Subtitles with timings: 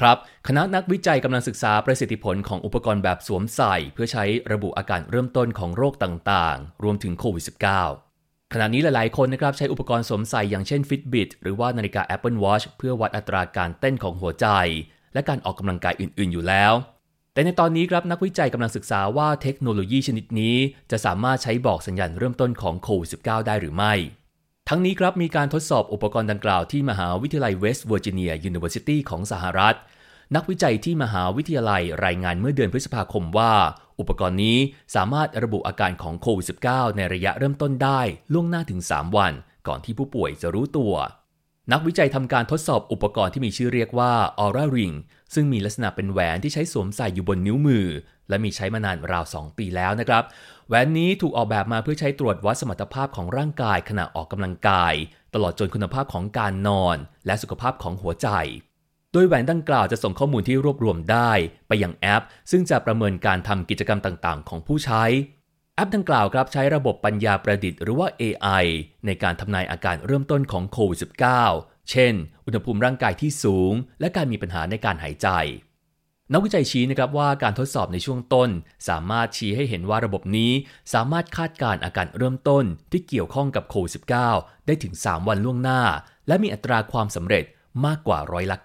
[0.00, 0.16] ครับ
[0.48, 7.44] คณะนักวิจัยกำลังศึกษาประสิทธิผลของอุปกรณ์แบบสวมใส่ เพื่อใช้ระบุอาการเริ่มต้นของโรคต่างๆ รวมถึงโควิด
[7.94, 14.46] -19 ขณะนี้หลายๆคนนะครับใช้อุปกรณ์สวมใส่อย่างเช่น Fitbit หรือว่านาฬิกา Apple Watch เพื่อวัดอัตราการเต้นของหัวใจ
[15.14, 16.72] และการออกกำลังกายอื่น ๆ อยู่แล้ว
[17.32, 20.56] แต่ในตอนนี้ครับนักวิจัยกำลังศึกษาว่าเทคโนโลยีชนิดนี้
[20.90, 23.94] จะสามารถใช้บอกสัญญาณเริ่มต้นของโควิด -19 ได้หรือไม่
[24.70, 29.76] ทั้งนี้ครับมีการทดสอบอุปกรณ์ดังกล่าวที่มหาวิทยาลัย West Virginia University ของสหรัฐ
[30.36, 33.52] นักวิจัยที่มหาวิทยาลัยรายงานเมื่อเดือนพฤษภาคมว่า
[34.00, 34.58] อุปกรณ์นี้
[34.94, 38.00] สามารถระบุอาการของโควิด -19 ในระยะเริ่มต้นได้
[38.32, 39.32] ล่วงหน้าถึง 3 วัน
[39.66, 40.92] ก่อนที่ผู้ป่วยจะรู้ตัว
[41.72, 44.12] นักวิจัยทำการทดสอบอุปกรณ์ที่มีชื่อเรียกว่า
[44.44, 44.94] Aura Ring
[45.34, 47.86] ซึ่งมีลักษณะเป็นแหวนที่ใช้สวมใส่อยู่บนนิ้วมือ
[48.28, 50.24] และมีใช้มานานราว 2 ปีแล้วนะครับ
[50.68, 54.94] แหวนนี้ถูกออกแบบมาเพื่อใช้ตรวจวัดสมรรถภาพของร่างกายขณะออกกำลังกาย
[55.34, 56.96] ตลอดจนคุณภาพของการนอน
[57.26, 58.28] และสุขภาพของหัวใจ
[59.12, 61.30] โดยแหวนดังกล่าวจะส่งข้อมูลที่รวบรวมได้
[61.68, 65.04] ไปยังแอป ซึ่งจะประเมินการทำกิจกรรมต่างๆ ของผู้ใช้
[65.74, 68.64] แอปดังกล่าวครับใช้ระบบปัญญาประดิษฐ์หรือว่า AI
[69.06, 70.98] ในการทำนายอาการเริ่มต้นของโควิด
[71.42, 72.14] -19 เช่น
[72.46, 75.28] อุณหภูมิร่างกายที่สูง และการมีปัญหาในการหายใจ
[76.32, 78.50] นักวิจัยชี้นะครับว่าการทดสอบในช่วงต้น
[78.88, 80.52] สามารถชี้ให้เห็นว่าระบบนี้
[80.92, 83.92] สามารถคาดการอาการเริ่มต้นที่เกี่ยวข้องกับโควิด
[84.30, 85.82] -19 ได้ถึง 3 วันล่วงหน้า
[86.28, 87.44] และมีอัตราความสำเร็จ
[87.86, 88.56] มากกว่าร้อยละ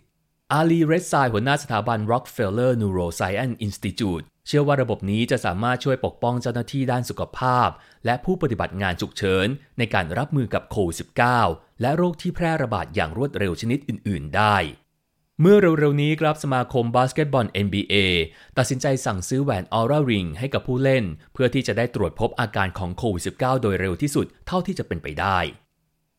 [0.00, 7.68] 90 อาลี เรสไซหัวหน้าสถาบัน Rockefeller Neuroscience Institute เชื่อว่าระบบนี้จะสามารถช่วยปกป้องเจ้าหน้าที่ด้านสุขภาพ
[8.04, 9.46] และผู้ปฏิบัติงานฉุกเฉิน
[9.78, 10.96] ในการรับมือกับโควิด
[11.40, 14.56] -19 และโรคที่แพร่ระบาดอย่างรวดเร็วชนิดอื่น ๆ ได้
[15.42, 17.94] เมื่อเร็วๆนี้ครับสมาคมบาสเกตบอล NBA
[18.58, 25.38] ตัดสินใจสั่งซื้อแหวนออร่าริงให้กับผู้เล่น เพื่อที่จะได้ตรวจพบอาการของโควิด -19 โดยเร็วที่สุดเท่าที่จะเป็นไปได้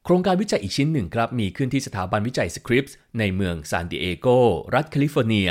[0.05, 4.27] โครงการวิจัยอีกชิ้นหนึ่งครับ มีขึ้นที่สถาบันวิจัย Scripps ในเมืองซานดิเอโก
[4.73, 5.49] รัฐแคลิฟอร์เนีย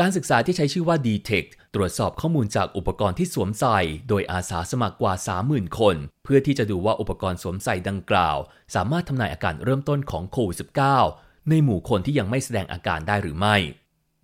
[0.00, 5.14] การศึกษาที่ใช้ชื่อว่า DETECT ตรวจสอบข้อมูลจากอุปกรณ์ที่สวมใส่ โดยอาสาสมัครกว่า
[5.46, 8.36] 30,000 คน เพื่อที่จะดูว่าอุปกรณ์สวมใส่ดังกล่าว
[8.74, 13.56] สามารถทำนายอาการเริ่มต้นของโควิด -19 ในหมู่คนที่ยังไม่แสดงอาการได้หรือไม่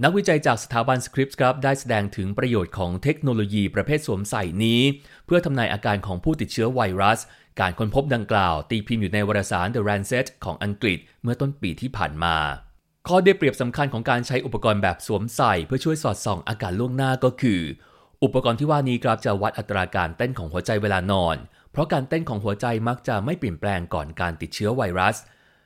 [0.05, 4.81] นักวิจัยจากสถาบันสคริปส์ครับได้แสดงถึงประโยชน์ของเทคโนโลยีประเภทสวมใส่นี้
[5.27, 7.21] เพื่อทำนายอาการของผู้ติดเชื้อไวรัส
[7.61, 12.37] การค้นพบดังกล่าว ตีพิมพ์อยู่ในวารสาร The Lancet ของอังกฤษเมื่อต้นปีที่ผ่านมา
[13.09, 17.61] ข้อได้เปรียบสำคัญของการใช้อุปกรณ์แบบสวมใส่ เพื่อช่วยสอดส่องอาการล่วงหน้าก็คือ
[18.25, 21.37] อุปกรณ์ที่ว่านี้ครับจะวัดอัตราการเต้นของหัวใจเวลานอน
[21.73, 25.17] เพราะการเต้นของหัวใจมักจะไม่เปลี่ยนแปลงก่อนการติดเชื้อไวรัส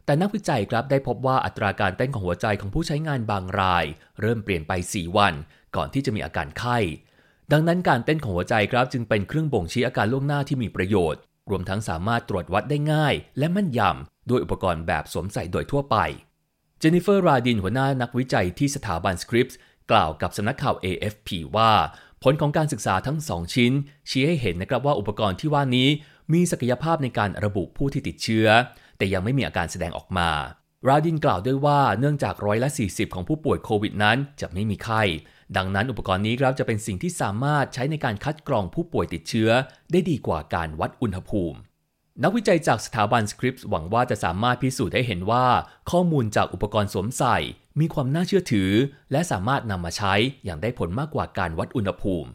[0.05, 3.85] แต่นักวิจัยครับได้พบว่าอัตราการเต้นของหัวใจของผู้ใช้งานบางราย
[4.21, 5.35] เริ่มเปลี่ยนไป 4 วัน
[5.77, 6.79] ก่อนที่จะมีอาการไข้
[7.53, 15.97] ดังนั้นการเต้นของหัวใจครับจึงเป็นเครื่องบ่งชี้อาการล่วงหน้าที่มีประโยชน์ รวมทั้งสามารถตรวจวัดได้ง่าย และมั่นยำด้วยอุปกรณ์แบบสวมใส่โดยทั่วไป
[16.79, 19.59] เจนนิเฟอร์ราดินหัวหน้านักวิจัยที่สถาบันสคริปส์
[19.91, 21.73] กล่าวกับสำนักข่าว AFP ว่า
[22.23, 23.73] ผลของการศึกษาทั้งสองชิ้น
[24.11, 25.89] ชี้ให้เห็นนะครับว่าอุปกรณ์ที่ว่านี้
[26.33, 28.47] มีศักยภาพในการระบุผู้ที่ติดเชื้อ
[29.01, 30.31] แต่ยังไม่มีอาการแสดงออกมา
[30.89, 35.03] ราดินกล่าวด้วยว่าเนื่องจากร้อยละ 40 ของผู้ป่วยโควิดนั้นจะไม่มีไข้
[35.57, 39.51] ดังนั้นอุปกรณ์นี้ครับจะเป็นสิ่งที่สามารถใช้ในการคัดกรองผู้ป่วยติดเชื้อ
[39.93, 41.59] ได้ดีกว่าการวัดอุณหภูมิ
[42.23, 45.47] นักวิจัยจากสถาบันสคริปส์หวังว่าจะสามารถพิสูจน์ให้เห็นว่า
[45.91, 47.37] ข้อมูลจากอุปกรณ์สวมใส่
[47.81, 48.71] มีความน่าเชื่อถือ
[49.13, 52.29] และสามารถนำมาใช้อย่างได้ผลมากกว่าการวัดอุณหภูมิ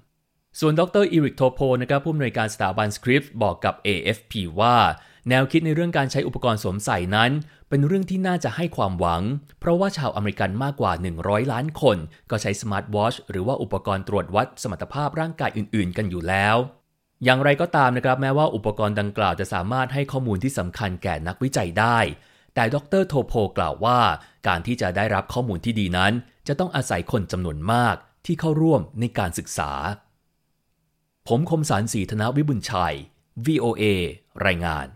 [0.60, 1.06] ส่วนดร.
[1.12, 4.76] Eric Topol นะครับผู้อำนวยการสถาบัน Scripps บอกกับ AFP ว่า
[5.30, 7.32] แนวคิดในเรื่องการใช้อุปกรณ์สวมใส่นั้น
[7.70, 9.22] เป็นเรื่องที่น่าจะให้ความหวัง
[9.60, 10.92] เพราะว่าชาวอเมริกันมากกว่า
[11.22, 11.98] 100 ล้านคน
[12.30, 16.56] ก็ใช้สมาร์ทวอชหรือว่าอุปกรณ์ตรวจวัดสมรรถภาพร่างกายอื่น ๆ กันอยู่แล้ว
[17.24, 22.00] อย่างไรก็ตามนะครับ แม้ว่าอุปกรณ์ดังกล่าวจะสามารถให้ข้อมูลที่สำคัญแก่นักวิจัยได้
[22.56, 23.04] แต่ดร.
[23.08, 24.00] Topol กล่าวว่า
[24.48, 26.14] การที่จะได้รับข้อมูลที่ดีนั้น
[26.48, 29.72] จะต้องอาศัยคนจำนวนมากที่เข้าร่วมในการศึกษา
[31.28, 32.96] ผมคมสารสีธนวิบุญชัย
[33.46, 33.84] VOA
[34.46, 34.88] รายงาน